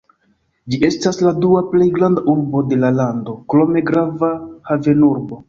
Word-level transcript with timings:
Ĝi 0.73 0.77
estas 0.87 1.19
la 1.25 1.33
dua 1.43 1.61
plej 1.73 1.87
granda 1.99 2.23
urbo 2.33 2.65
de 2.73 2.81
la 2.85 2.91
lando, 3.01 3.37
krome 3.55 3.85
grava 3.93 4.33
havenurbo. 4.73 5.39